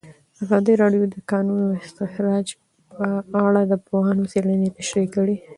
[0.43, 2.47] ازادي راډیو د د کانونو استخراج
[3.29, 5.35] په اړه د پوهانو څېړنې تشریح کړې.